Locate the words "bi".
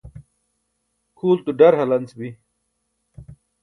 2.19-2.29